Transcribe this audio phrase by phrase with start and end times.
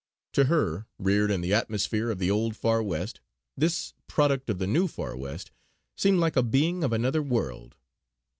[0.33, 3.19] To her, reared in the atmosphere of the Old Far West,
[3.55, 5.51] this product of the New Far West
[5.95, 7.75] seemed like a being of another world.